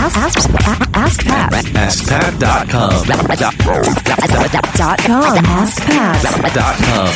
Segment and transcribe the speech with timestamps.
[0.00, 0.50] Ask, ask,
[0.94, 1.52] ask Pat.
[1.52, 2.38] AskPat.com.
[4.76, 5.44] Dot com.
[5.44, 6.54] Ask Pat.
[6.54, 7.08] Dot com.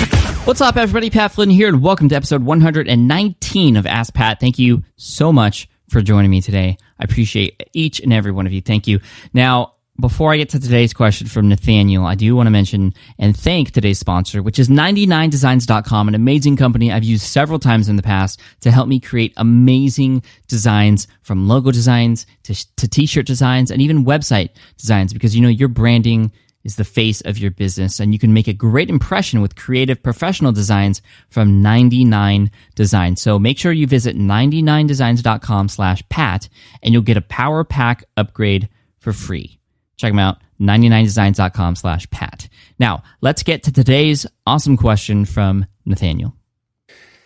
[0.44, 1.08] What's up, everybody?
[1.08, 4.40] Pat Flynn here, and welcome to episode 119 of Ask Pat.
[4.40, 6.76] Thank you so much for joining me today.
[6.98, 8.60] I appreciate each and every one of you.
[8.60, 8.98] Thank you.
[9.32, 13.34] Now, before I get to today's question from Nathaniel, I do want to mention and
[13.34, 18.02] thank today's sponsor, which is 99designs.com, an amazing company I've used several times in the
[18.02, 23.80] past to help me create amazing designs from logo designs to, to t-shirt designs and
[23.80, 26.32] even website designs because, you know, your branding
[26.64, 30.02] is the face of your business and you can make a great impression with creative
[30.02, 33.22] professional designs from 99 designs.
[33.22, 36.48] So make sure you visit 99designs.com slash pat
[36.82, 39.60] and you'll get a power pack upgrade for free
[39.96, 46.34] check them out 99designs.com slash pat now let's get to today's awesome question from nathaniel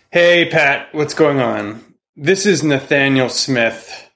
[0.09, 1.83] Hey, Pat, what's going on?
[2.15, 4.09] This is Nathaniel Smith.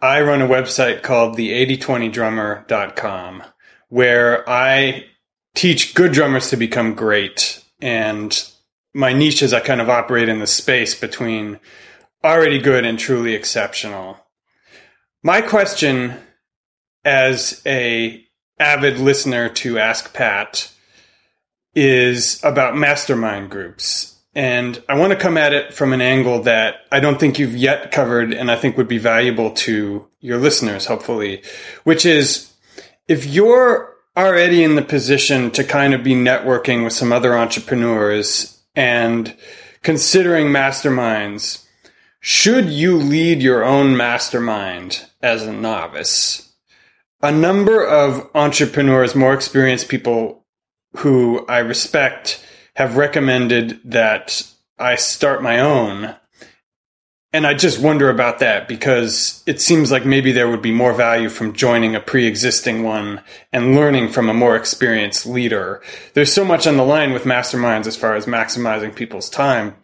[0.00, 3.42] I run a website called the 8020drummer.com
[3.90, 5.04] where I
[5.54, 7.62] teach good drummers to become great.
[7.82, 8.42] And
[8.94, 11.60] my niche is I kind of operate in the space between
[12.24, 14.18] already good and truly exceptional.
[15.22, 16.14] My question
[17.04, 18.24] as a
[18.58, 20.70] avid listener to Ask Pat
[21.74, 24.16] is about mastermind groups.
[24.34, 27.56] And I want to come at it from an angle that I don't think you've
[27.56, 31.42] yet covered and I think would be valuable to your listeners, hopefully,
[31.84, 32.52] which is
[33.06, 38.62] if you're already in the position to kind of be networking with some other entrepreneurs
[38.74, 39.36] and
[39.82, 41.64] considering masterminds,
[42.20, 46.53] should you lead your own mastermind as a novice?
[47.24, 50.44] A number of entrepreneurs, more experienced people
[50.98, 52.44] who I respect,
[52.76, 54.46] have recommended that
[54.78, 56.16] I start my own.
[57.32, 60.92] And I just wonder about that because it seems like maybe there would be more
[60.92, 63.22] value from joining a pre existing one
[63.54, 65.82] and learning from a more experienced leader.
[66.12, 69.76] There's so much on the line with masterminds as far as maximizing people's time.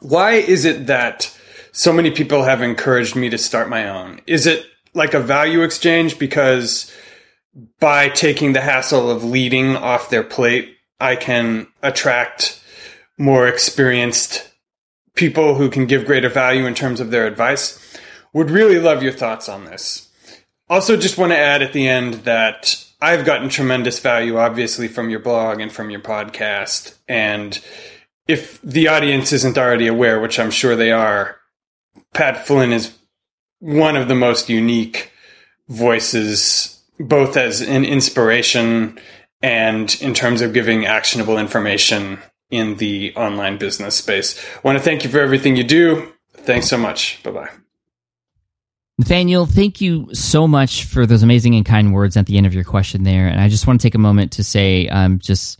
[0.00, 1.38] Why is it that
[1.72, 4.22] so many people have encouraged me to start my own?
[4.26, 6.92] Is it like a value exchange because
[7.80, 12.60] by taking the hassle of leading off their plate, I can attract
[13.18, 14.50] more experienced
[15.14, 17.80] people who can give greater value in terms of their advice.
[18.32, 20.10] Would really love your thoughts on this.
[20.68, 25.10] Also, just want to add at the end that I've gotten tremendous value, obviously, from
[25.10, 26.96] your blog and from your podcast.
[27.06, 27.62] And
[28.26, 31.36] if the audience isn't already aware, which I'm sure they are,
[32.14, 32.96] Pat Flynn is
[33.64, 35.10] one of the most unique
[35.68, 39.00] voices, both as an inspiration
[39.42, 42.18] and in terms of giving actionable information
[42.50, 44.38] in the online business space.
[44.56, 46.12] I want to thank you for everything you do.
[46.34, 47.22] Thanks so much.
[47.22, 47.50] Bye bye.
[48.98, 52.52] Nathaniel, thank you so much for those amazing and kind words at the end of
[52.52, 53.26] your question there.
[53.26, 55.58] And I just want to take a moment to say, um, just,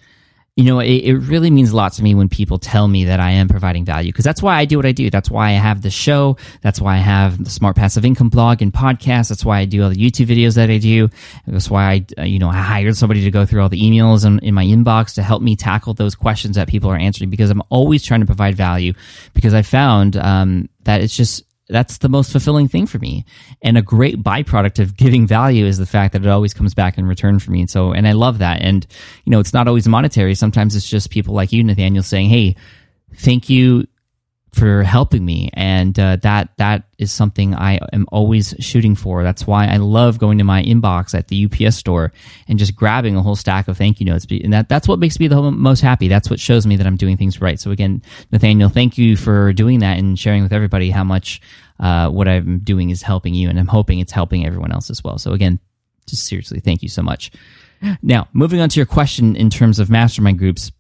[0.57, 3.19] you know, it, it really means a lot to me when people tell me that
[3.19, 5.11] I am providing value because that's why I do what I do.
[5.11, 6.37] That's why I have the show.
[6.63, 9.31] That's why I have the Smart Passive Income blog and podcast.
[9.31, 11.11] That's why I do all the YouTube videos that I do.
[11.49, 14.25] That's why I, uh, you know, I hired somebody to go through all the emails
[14.25, 17.51] in, in my inbox to help me tackle those questions that people are answering because
[17.51, 18.93] I'm always trying to provide value
[19.33, 23.25] because I found um, that it's just that's the most fulfilling thing for me.
[23.63, 26.99] And a great byproduct of giving value is the fact that it always comes back
[26.99, 27.61] in return for me.
[27.61, 28.61] And so, and I love that.
[28.61, 28.87] And,
[29.25, 30.35] you know, it's not always monetary.
[30.35, 32.57] Sometimes it's just people like you, Nathaniel, saying, Hey,
[33.15, 33.87] thank you
[34.55, 35.51] for helping me.
[35.53, 39.25] And uh, that, that is something I am always shooting for.
[39.25, 42.13] That's why I love going to my inbox at the UPS store
[42.47, 44.27] and just grabbing a whole stack of thank you notes.
[44.31, 46.07] And that, that's what makes me the most happy.
[46.07, 47.59] That's what shows me that I'm doing things right.
[47.59, 51.41] So again, Nathaniel, thank you for doing that and sharing with everybody how much
[51.81, 53.49] uh, what I'm doing is helping you.
[53.49, 55.19] And I'm hoping it's helping everyone else as well.
[55.19, 55.59] So again,
[56.07, 57.33] just seriously, thank you so much.
[58.03, 60.71] Now, moving on to your question in terms of mastermind groups.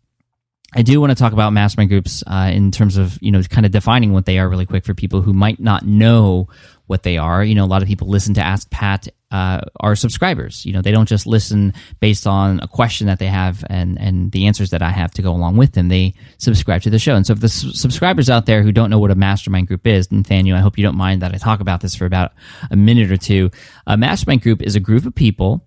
[0.74, 3.64] I do want to talk about mastermind groups uh, in terms of you know kind
[3.64, 6.48] of defining what they are really quick for people who might not know
[6.86, 7.42] what they are.
[7.42, 10.66] You know, a lot of people listen to Ask Pat uh, are subscribers.
[10.66, 14.32] You know, they don't just listen based on a question that they have and and
[14.32, 15.88] the answers that I have to go along with them.
[15.88, 17.14] They subscribe to the show.
[17.14, 19.86] And so, if the s- subscribers out there who don't know what a mastermind group
[19.86, 22.32] is, Nathaniel, I hope you don't mind that I talk about this for about
[22.70, 23.50] a minute or two.
[23.86, 25.66] A mastermind group is a group of people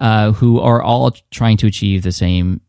[0.00, 2.60] uh, who are all trying to achieve the same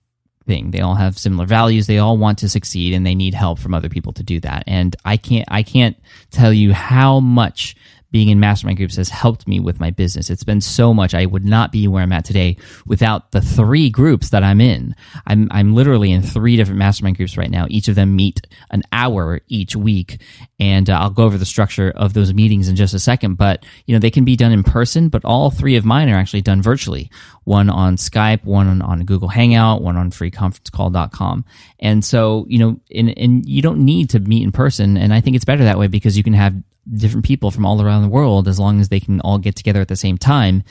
[0.47, 0.71] thing.
[0.71, 1.85] They all have similar values.
[1.85, 4.63] They all want to succeed and they need help from other people to do that.
[4.65, 5.97] And I can't I can't
[6.31, 7.75] tell you how much
[8.11, 10.29] being in mastermind groups has helped me with my business.
[10.29, 11.13] It's been so much.
[11.13, 14.95] I would not be where I'm at today without the three groups that I'm in.
[15.25, 17.65] I'm, I'm literally in three different mastermind groups right now.
[17.69, 20.21] Each of them meet an hour each week.
[20.59, 23.35] And uh, I'll go over the structure of those meetings in just a second.
[23.35, 26.17] But, you know, they can be done in person, but all three of mine are
[26.17, 27.11] actually done virtually.
[27.43, 31.45] One on Skype, one on, on Google Hangout, one on freeconferencecall.com.
[31.79, 34.97] And so, you know, and, and you don't need to meet in person.
[34.97, 36.55] And I think it's better that way because you can have
[36.95, 39.81] different people from all around the world as long as they can all get together
[39.81, 40.63] at the same time,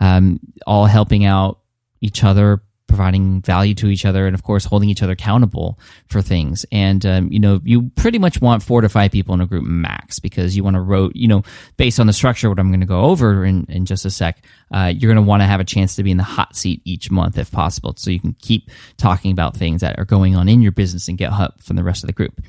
[0.00, 1.60] um, all helping out
[2.00, 5.78] each other, providing value to each other, and of course holding each other accountable
[6.08, 6.64] for things.
[6.72, 9.64] And um, you know, you pretty much want four to five people in a group
[9.64, 11.14] max because you want to rote.
[11.14, 11.42] You know,
[11.76, 14.42] based on the structure, what I'm going to go over in in just a sec,
[14.72, 16.80] uh, you're going to want to have a chance to be in the hot seat
[16.84, 20.48] each month if possible, so you can keep talking about things that are going on
[20.48, 22.40] in your business and get help from the rest of the group.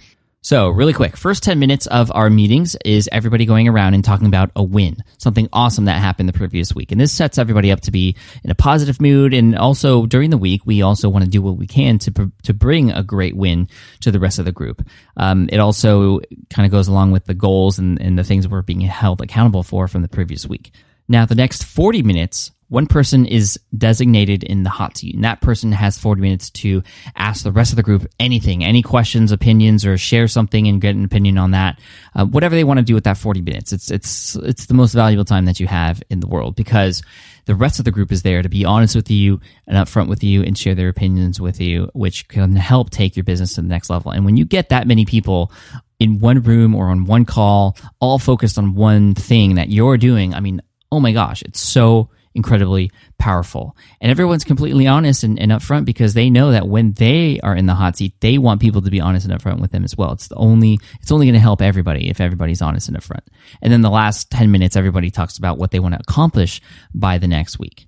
[0.42, 4.28] So, really quick, first 10 minutes of our meetings is everybody going around and talking
[4.28, 6.94] about a win, something awesome that happened the previous week.
[6.94, 8.16] And this sets everybody up to be
[8.46, 9.34] in a positive mood.
[9.34, 12.54] And also during the week, we also want to do what we can to, to
[12.54, 13.68] bring a great win
[14.00, 14.82] to the rest of the group.
[15.18, 18.62] Um, it also kind of goes along with the goals and, and the things we're
[18.62, 20.72] being held accountable for from the previous week.
[21.10, 25.42] Now, the next 40 minutes one person is designated in the hot seat, and that
[25.42, 26.84] person has 40 minutes to
[27.16, 30.96] ask the rest of the group anything, any questions, opinions, or share something and get
[30.96, 31.80] an opinion on that.
[32.16, 33.74] Uh, whatever they want to do with that 40 minutes.
[33.74, 37.02] It's, it's, it's the most valuable time that you have in the world because
[37.46, 40.24] the rest of the group is there to be honest with you and upfront with
[40.24, 43.68] you and share their opinions with you, which can help take your business to the
[43.68, 44.12] next level.
[44.12, 45.52] And when you get that many people
[46.00, 50.36] in one room or on one call, all focused on one thing that you're doing,
[50.36, 53.76] I mean, oh my gosh, it's so incredibly powerful.
[54.02, 57.66] And everyone's completely honest and, and upfront because they know that when they are in
[57.66, 60.12] the hot seat, they want people to be honest and upfront with them as well.
[60.14, 63.26] It's the only it's only going to help everybody if everybody's honest and upfront.
[63.62, 66.62] And then the last 10 minutes everybody talks about what they want to accomplish
[66.94, 67.88] by the next week.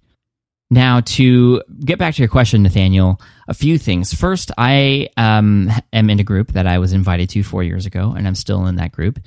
[0.73, 3.19] Now, to get back to your question, Nathaniel,
[3.49, 4.13] a few things.
[4.13, 8.13] First, I um, am in a group that I was invited to four years ago,
[8.15, 9.19] and I'm still in that group.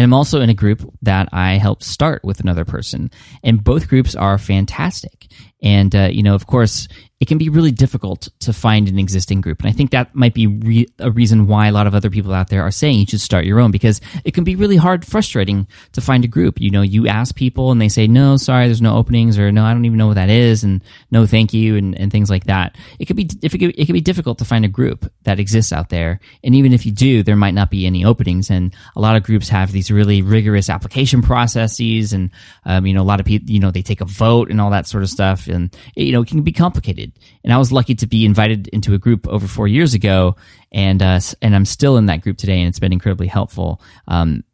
[0.00, 3.10] And I'm also in a group that I helped start with another person.
[3.44, 5.26] And both groups are fantastic.
[5.62, 6.88] And, uh, you know, of course,
[7.20, 9.60] it can be really difficult to find an existing group.
[9.60, 12.32] And I think that might be re- a reason why a lot of other people
[12.32, 15.04] out there are saying you should start your own because it can be really hard,
[15.04, 16.58] frustrating to find a group.
[16.58, 19.66] You know, you ask people and they say, no, sorry, there's no openings or no,
[19.66, 20.64] I don't even know what that is.
[20.64, 21.76] And no, thank you.
[21.76, 22.76] And, and things like that.
[22.98, 25.38] It could be, if it, could, it can be difficult to find a group that
[25.38, 26.20] exists out there.
[26.42, 28.48] And even if you do, there might not be any openings.
[28.48, 32.14] And a lot of groups have these really rigorous application processes.
[32.14, 32.30] And,
[32.64, 34.70] um, you know, a lot of people, you know, they take a vote and all
[34.70, 35.48] that sort of stuff.
[35.48, 37.09] And, you know, it can be complicated.
[37.44, 40.36] And I was lucky to be invited into a group over four years ago,
[40.72, 43.80] and uh, and I'm still in that group today, and it's been incredibly helpful.
[44.08, 44.44] Um,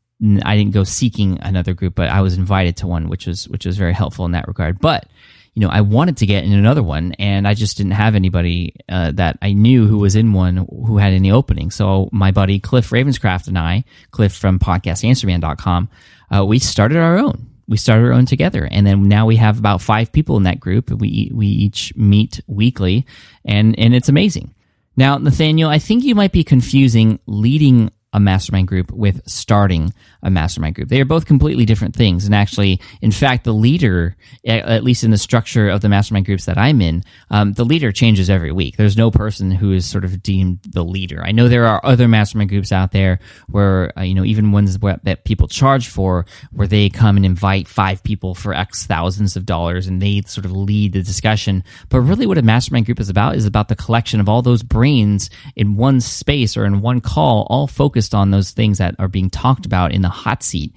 [0.45, 3.67] I didn't go seeking another group, but I was invited to one, which was which
[3.67, 4.81] was very helpful in that regard.
[4.81, 5.07] But
[5.55, 8.77] you know, I wanted to get in another one, and I just didn't have anybody
[8.89, 11.71] uh, that I knew who was in one who had any opening.
[11.71, 15.89] So my buddy Cliff Ravenscraft and I, Cliff from podcastanswerman.com,
[16.35, 19.59] uh, we started our own we started our own together, and then now we have
[19.59, 20.91] about five people in that group.
[20.91, 23.07] We we each meet weekly,
[23.45, 24.55] and and it's amazing.
[24.97, 29.93] Now, Nathaniel, I think you might be confusing leading a mastermind group with starting
[30.23, 30.89] a mastermind group.
[30.89, 32.25] They are both completely different things.
[32.25, 34.17] And actually, in fact, the leader,
[34.47, 37.93] at least in the structure of the mastermind groups that I'm in, um, the leader
[37.93, 38.79] changes every week.
[38.79, 41.23] There's no person who is sort of deemed the leader.
[41.23, 44.79] I know there are other mastermind groups out there where, uh, you know, even ones
[44.79, 49.45] that people charge for, where they come and invite five people for X thousands of
[49.45, 51.63] dollars and they sort of lead the discussion.
[51.91, 54.63] But really, what a mastermind group is about is about the collection of all those
[54.63, 58.95] brains in one space or in one call, all focused focused on those things that
[58.99, 60.73] are being talked about in the hot seat.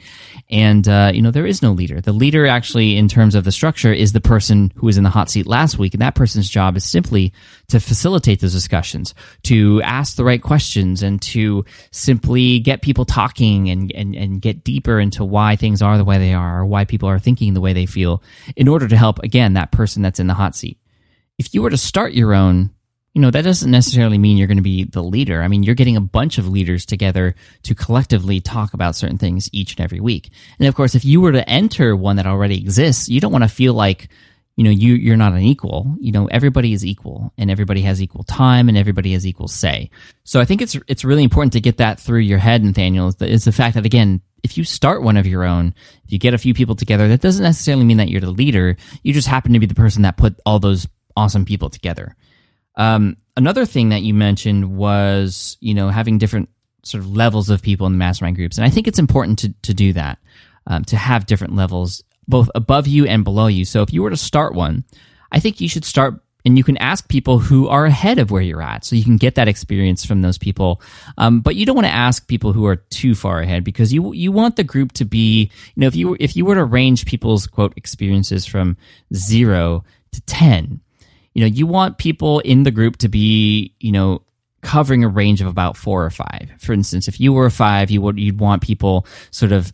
[0.50, 2.02] And, uh, you know, there is no leader.
[2.02, 5.10] The leader, actually, in terms of the structure, is the person who was in the
[5.10, 5.94] hot seat last week.
[5.94, 7.32] And that person's job is simply
[7.68, 13.70] to facilitate those discussions, to ask the right questions, and to simply get people talking
[13.70, 16.86] and, and, and get deeper into why things are the way they are or why
[16.86, 18.22] people are thinking the way they feel
[18.56, 20.78] in order to help, again, that person that's in the hot seat.
[21.38, 22.72] If you were to start your own,
[23.14, 25.42] you know, that doesn't necessarily mean you're going to be the leader.
[25.42, 29.50] I mean, you're getting a bunch of leaders together to collectively talk about certain things
[29.52, 30.30] each and every week.
[30.60, 33.44] And of course, if you were to enter one that already exists, you don't want
[33.44, 34.10] to feel like,
[34.56, 35.96] you know, you, you're not an equal.
[36.00, 39.90] You know, everybody is equal and everybody has equal time and everybody has equal say.
[40.24, 43.16] So I think it's, it's really important to get that through your head, Nathaniel, is
[43.16, 45.74] the, is the fact that again, if you start one of your own,
[46.06, 48.78] if you get a few people together, that doesn't necessarily mean that you're the leader.
[49.02, 50.88] You just happen to be the person that put all those
[51.18, 52.16] awesome people together.
[52.80, 56.50] Um, another thing that you mentioned was, you know, having different
[56.84, 58.58] sort of levels of people in the mastermind groups.
[58.58, 60.18] And I think it's important to, to do that.
[60.70, 63.66] um, to have different levels both above you and below you.
[63.66, 64.86] So if you were to start one,
[65.32, 68.42] I think you should start and you can ask people who are ahead of where
[68.42, 70.82] you're at so you can get that experience from those people
[71.18, 74.14] um, but you don't want to ask people who are too far ahead because you
[74.14, 77.06] you want the group to be you know if you if you were to range
[77.06, 78.78] people's quote experiences from
[79.14, 79.84] 0
[80.14, 80.80] to 10
[81.40, 84.22] you know you want people in the group to be you know
[84.62, 87.90] covering a range of about 4 or 5 for instance if you were a 5
[87.90, 89.72] you would you'd want people sort of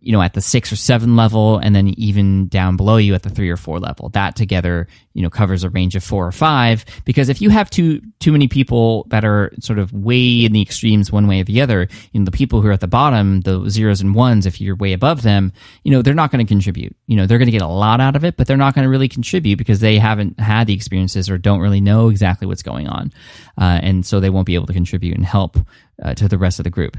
[0.00, 3.22] you know at the six or seven level and then even down below you at
[3.22, 4.08] the three or four level.
[4.10, 6.84] That together you know covers a range of four or five.
[7.04, 10.62] Because if you have too too many people that are sort of way in the
[10.62, 13.40] extremes one way or the other you know the people who are at the bottom
[13.42, 15.52] the zeros and ones if you're way above them
[15.84, 16.94] you know they're not going to contribute.
[17.06, 18.84] You know they're going to get a lot out of it but they're not going
[18.84, 22.62] to really contribute because they haven't had the experiences or don't really know exactly what's
[22.62, 23.12] going on.
[23.58, 25.58] Uh, and so they won't be able to contribute and help
[26.02, 26.96] uh, to the rest of the group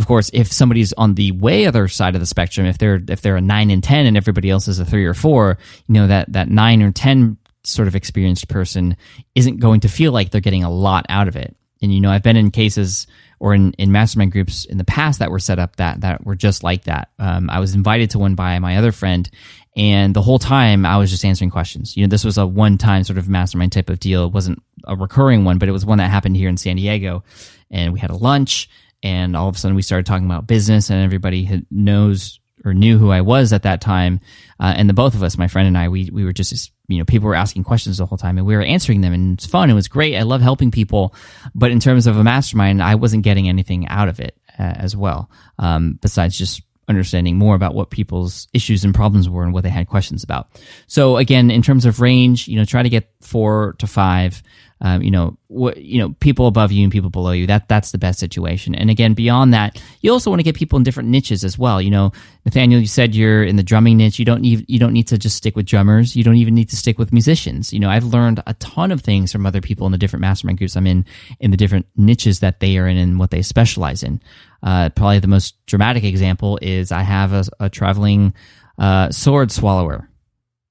[0.00, 3.20] of course, if somebody's on the way other side of the spectrum, if they're if
[3.20, 6.06] they're a nine and ten and everybody else is a three or four, you know
[6.06, 8.96] that that nine or ten sort of experienced person
[9.34, 11.54] isn't going to feel like they're getting a lot out of it.
[11.82, 13.06] And you know, I've been in cases
[13.40, 16.34] or in, in mastermind groups in the past that were set up that that were
[16.34, 17.10] just like that.
[17.18, 19.28] Um, I was invited to one by my other friend,
[19.76, 21.94] and the whole time I was just answering questions.
[21.94, 24.24] You know, this was a one time sort of mastermind type of deal.
[24.24, 27.22] It wasn't a recurring one, but it was one that happened here in San Diego.
[27.70, 28.70] And we had a lunch
[29.02, 32.74] and all of a sudden we started talking about business and everybody had, knows or
[32.74, 34.20] knew who I was at that time.
[34.58, 36.98] Uh, and the both of us, my friend and I, we, we were just, you
[36.98, 39.46] know, people were asking questions the whole time and we were answering them and it's
[39.46, 39.70] fun.
[39.70, 40.16] It was great.
[40.16, 41.14] I love helping people.
[41.54, 44.94] But in terms of a mastermind, I wasn't getting anything out of it uh, as
[44.94, 45.30] well.
[45.58, 49.70] Um, besides just understanding more about what people's issues and problems were and what they
[49.70, 50.48] had questions about.
[50.88, 54.42] So again, in terms of range, you know, try to get four to five
[54.82, 57.46] um, you know, what, you know, people above you and people below you.
[57.46, 58.74] That that's the best situation.
[58.74, 61.82] And again, beyond that, you also want to get people in different niches as well.
[61.82, 62.12] You know,
[62.46, 64.18] Nathaniel, you said you're in the drumming niche.
[64.18, 66.16] You don't need you don't need to just stick with drummers.
[66.16, 67.74] You don't even need to stick with musicians.
[67.74, 70.56] You know, I've learned a ton of things from other people in the different mastermind
[70.56, 71.04] groups I'm in,
[71.40, 74.22] in the different niches that they are in and what they specialize in.
[74.62, 78.32] Uh, probably the most dramatic example is I have a, a traveling
[78.78, 80.09] uh, sword swallower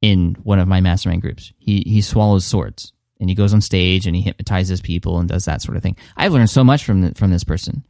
[0.02, 1.54] in one of my mastermind groups.
[1.58, 5.46] He he swallows swords and he goes on stage and he hypnotizes people and does
[5.46, 5.98] that sort of thing.
[6.16, 7.86] I've learned so much from the, from this person.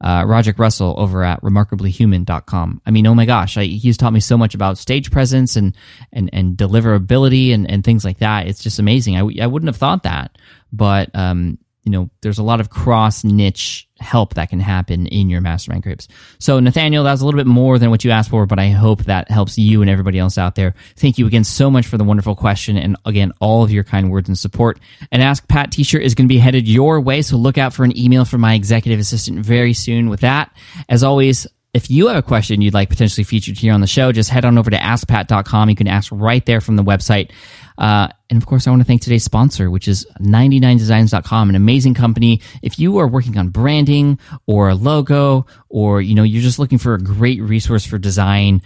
[0.00, 2.82] Uh, Roderick Russell over at remarkablyhuman.com.
[2.84, 5.76] I mean, oh my gosh, I, he's taught me so much about stage presence and,
[6.12, 8.48] and, and deliverability and, and things like that.
[8.48, 9.16] It's just amazing.
[9.16, 10.36] I, I wouldn't have thought that,
[10.72, 15.28] but, um, you know, there's a lot of cross niche help that can happen in
[15.28, 16.06] your mastermind groups.
[16.38, 18.68] So, Nathaniel, that was a little bit more than what you asked for, but I
[18.70, 20.74] hope that helps you and everybody else out there.
[20.96, 24.10] Thank you again so much for the wonderful question and again, all of your kind
[24.10, 24.78] words and support.
[25.10, 27.72] An Ask Pat t shirt is going to be headed your way, so look out
[27.72, 30.54] for an email from my executive assistant very soon with that.
[30.88, 34.12] As always, if you have a question you'd like potentially featured here on the show,
[34.12, 35.70] just head on over to askpat.com.
[35.70, 37.30] You can ask right there from the website.
[37.78, 41.94] Uh, and of course, I want to thank today's sponsor, which is 99designs.com, an amazing
[41.94, 42.42] company.
[42.60, 46.78] If you are working on branding or a logo, or, you know, you're just looking
[46.78, 48.60] for a great resource for design,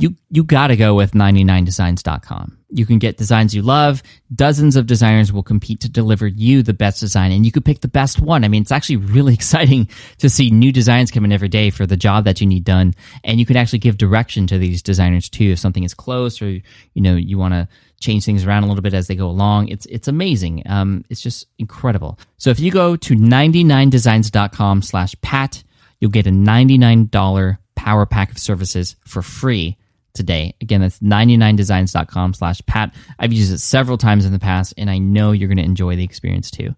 [0.00, 2.58] you you got to go with 99designs.com.
[2.70, 4.02] You can get designs you love.
[4.34, 7.80] Dozens of designers will compete to deliver you the best design and you could pick
[7.80, 8.44] the best one.
[8.44, 9.88] I mean, it's actually really exciting
[10.18, 12.94] to see new designs come in every day for the job that you need done
[13.24, 16.48] and you can actually give direction to these designers too if something is close or
[16.48, 16.62] you
[16.94, 17.68] know, you want to
[18.00, 19.68] change things around a little bit as they go along.
[19.68, 20.62] It's it's amazing.
[20.66, 22.18] Um, it's just incredible.
[22.38, 25.62] So if you go to 99designs.com slash pat,
[26.00, 29.76] you'll get a $99 power pack of services for free
[30.14, 30.54] today.
[30.60, 32.94] Again, that's 99designs.com slash pat.
[33.18, 35.96] I've used it several times in the past, and I know you're going to enjoy
[35.96, 36.74] the experience too.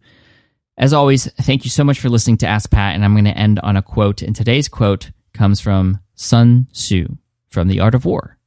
[0.78, 3.36] As always, thank you so much for listening to Ask Pat, and I'm going to
[3.36, 4.22] end on a quote.
[4.22, 7.16] And today's quote comes from Sun Tzu
[7.48, 8.38] from The Art of War.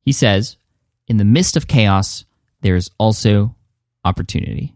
[0.00, 0.56] He says,
[1.06, 2.24] In the midst of chaos,
[2.62, 3.54] there is also
[4.04, 4.74] opportunity.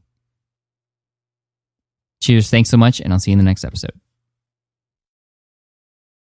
[2.21, 2.51] Cheers.
[2.51, 3.99] Thanks so much, and I'll see you in the next episode.